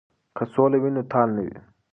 که 0.35 0.43
سوله 0.53 0.77
وي 0.81 0.89
نو 0.95 1.01
تال 1.11 1.29
نه 1.35 1.41
وي. 1.45 1.57